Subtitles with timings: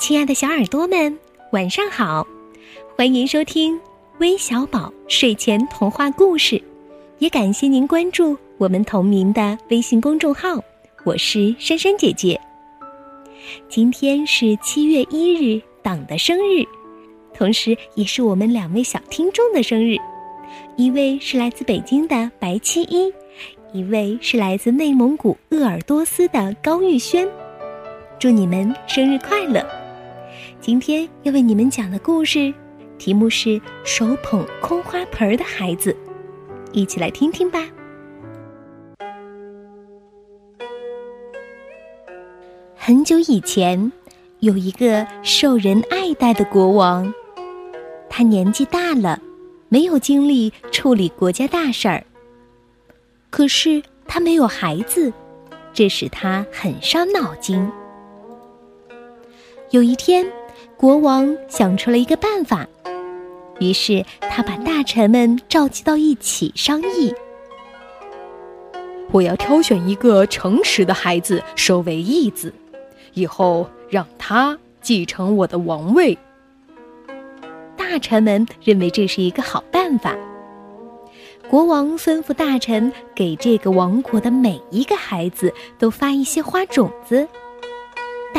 [0.00, 1.18] 亲爱的小耳朵们，
[1.52, 2.26] 晚上好！
[2.96, 3.78] 欢迎收听
[4.18, 6.60] 微小宝睡前童话故事，
[7.18, 10.58] 也感谢您关注我们同名的微信公众号。
[11.04, 12.40] 我是珊珊姐姐。
[13.68, 16.64] 今天是七月一日，党的生日，
[17.34, 19.98] 同时也是我们两位小听众的生日，
[20.76, 23.12] 一位是来自北京的白七一，
[23.74, 27.28] 一位是来自内蒙古鄂尔多斯的高玉轩。
[28.18, 29.62] 祝你们生日快乐！
[30.60, 32.52] 今天要为你们讲的故事，
[32.98, 33.48] 题目是
[33.82, 35.90] 《手捧空花盆的孩子》，
[36.72, 37.66] 一起来听听吧。
[42.76, 43.90] 很久以前，
[44.40, 47.10] 有一个受人爱戴的国王，
[48.10, 49.18] 他年纪大了，
[49.70, 52.04] 没有精力处理国家大事儿。
[53.30, 55.10] 可是他没有孩子，
[55.72, 57.66] 这使他很伤脑筋。
[59.70, 60.30] 有一天。
[60.80, 62.66] 国王想出了一个办法，
[63.58, 67.14] 于是他把大臣们召集到一起商议。
[69.12, 72.50] 我要挑选一个诚实的孩子收为义子，
[73.12, 76.16] 以后让他继承我的王位。
[77.76, 80.16] 大臣们认为这是一个好办法。
[81.50, 87.28] 国王吩咐大臣给这个王国的每一个孩子都发一些花种子。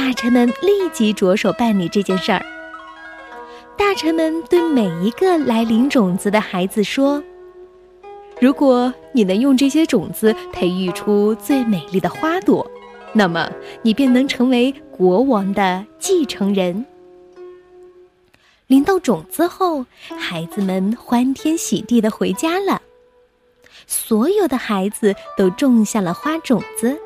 [0.02, 2.44] 大臣们立即着手办理这件事儿。
[3.78, 7.22] 大臣们对每一个来领种子的孩子说
[8.42, 12.68] ：“如果你能用这些种子培育出最美丽的花朵，
[13.14, 13.48] 那么
[13.84, 16.84] 你便能成为国王的继承人。”
[18.66, 19.86] 领到种子后，
[20.18, 22.82] 孩子们欢天喜地的回家了。
[23.86, 27.00] 所有的孩子都种下了花种子。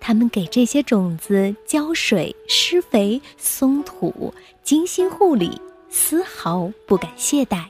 [0.00, 4.32] 他们给这些种子浇水、施肥、松土，
[4.62, 7.64] 精心护理，丝毫不敢懈怠。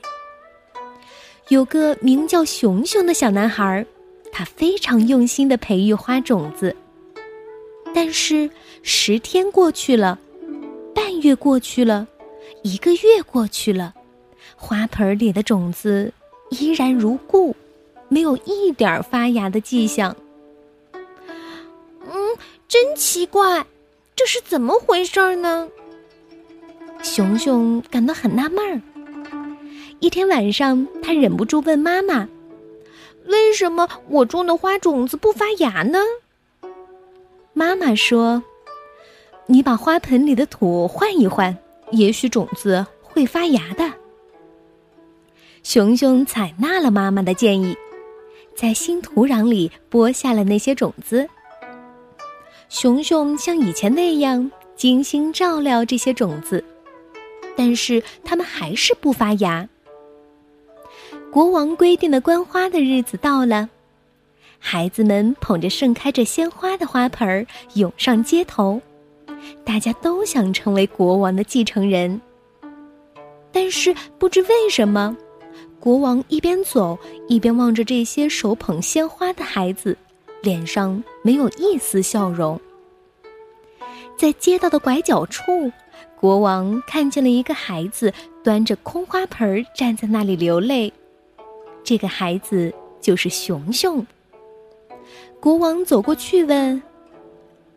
[1.49, 3.85] 有个名叫熊熊的小男孩，
[4.31, 6.75] 他非常用心的培育花种子。
[7.93, 8.49] 但是
[8.81, 10.19] 十天过去了，
[10.93, 12.07] 半月过去了，
[12.63, 13.93] 一个月过去了，
[14.55, 16.11] 花盆里的种子
[16.49, 17.55] 依然如故，
[18.09, 20.15] 没有一点发芽的迹象。
[22.75, 23.65] 真奇怪，
[24.17, 25.69] 这是怎么回事呢？
[27.01, 28.81] 熊熊感到很纳闷儿。
[30.01, 32.27] 一天晚上，他忍不住问妈妈
[33.27, 35.99] ：“为什么我种的花种子不发芽呢？”
[37.55, 38.43] 妈妈说
[39.47, 41.57] ：“你把花盆里的土换一换，
[41.91, 43.89] 也许种子会发芽的。”
[45.63, 47.73] 熊熊采纳了妈妈的建议，
[48.53, 51.25] 在新土壤里播下了那些种子。
[52.67, 56.63] 熊熊像以前那样精心照料这些种子，
[57.55, 59.67] 但是它们还是不发芽。
[61.31, 63.69] 国王规定的观花的日子到了，
[64.57, 67.45] 孩子们捧着盛开着鲜花的花盆儿
[67.75, 68.81] 涌上街头，
[69.63, 72.19] 大家都想成为国王的继承人。
[73.51, 75.15] 但是不知为什么，
[75.79, 76.97] 国王一边走
[77.27, 79.97] 一边望着这些手捧鲜花的孩子。
[80.45, 82.61] 脸上没有一丝笑容。
[84.15, 85.71] 在街道的拐角处，
[86.15, 88.13] 国王看见了一个孩子
[88.43, 90.93] 端着空花盆站在那里流泪。
[91.83, 94.05] 这个孩子就是熊熊。
[95.39, 96.81] 国王走过去问：“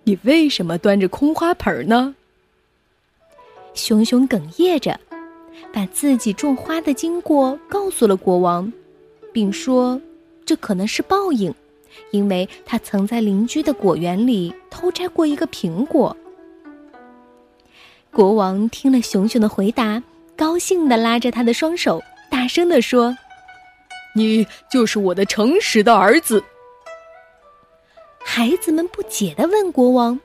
[0.05, 2.15] 你为什么端着空花盆呢？”
[3.73, 5.01] 熊熊哽咽着，
[5.73, 8.71] 把自己种花的经过告诉了国王，
[9.33, 10.01] 并说
[10.45, 11.53] ：“这可能是报应。”
[12.11, 16.17] 因为他曾在邻居的果园里偷摘过一个苹果。
[18.11, 20.03] 国王听了熊熊的回答，
[20.37, 23.17] 高兴地拉着他的双手，大声地说
[24.17, 26.43] ：“你就是我的诚实的儿子。”
[28.25, 30.19] 孩子们不解地问国王：“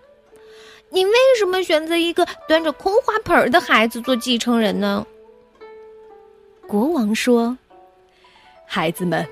[0.90, 5.06] 你为什么选择一个端着空花盆的孩子做继承人呢？”
[6.68, 7.58] 国王说
[8.66, 9.28] ：“孩子们。”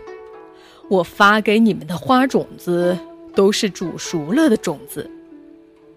[0.91, 2.97] 我发给你们的花种子
[3.33, 5.09] 都是煮熟了的种子，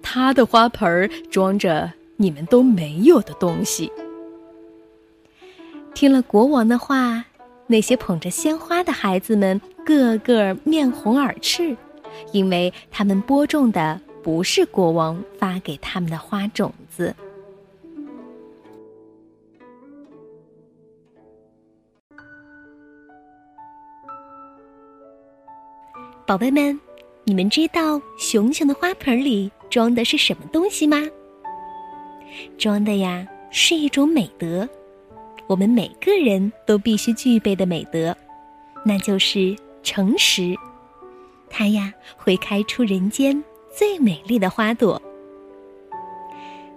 [0.01, 3.91] 他的花盆装着你们都没有的东西。
[5.95, 7.25] 听了国王的话，
[7.67, 11.77] 那些捧着鲜花的孩子们个个面红耳赤，
[12.31, 17.13] 因为他们播种的不是国王发给他们的花种子。
[26.27, 26.81] 宝贝们，
[27.25, 31.03] 你们知道熊熊的花盆里装的是什么东西吗？
[32.57, 34.67] 装的呀是一种美德，
[35.47, 38.17] 我们每个人都必须具备的美德，
[38.87, 40.57] 那就是诚实。
[41.51, 43.45] 它呀会开出人间
[43.77, 45.01] 最美丽的花朵。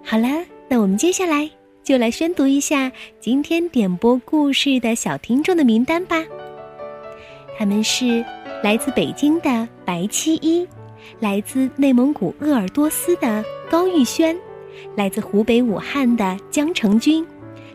[0.04, 0.28] 好了，
[0.68, 1.50] 那我们接下来
[1.82, 6.22] 就来宣读一下今天点播故事的小听众的名单吧。
[7.58, 8.24] 他们是
[8.62, 10.66] 来自北京的白七一，
[11.20, 14.36] 来自内蒙古鄂尔多斯的高玉轩，
[14.96, 17.24] 来自湖北武汉的江成军，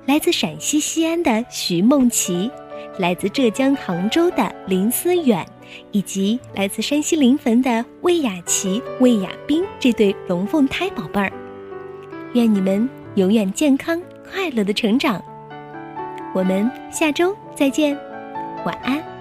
[0.06, 2.52] 来自陕西西安的徐梦琪，
[2.98, 5.46] 来自浙江杭州的林思远，
[5.92, 11.32] 以及来自山西临汾的魏雅琪、魏雅冰这对龙凤胎宝贝儿。
[12.34, 15.24] 愿你们永远健康快乐的成长。
[16.36, 17.98] 我们下周再见，
[18.66, 19.13] 晚安。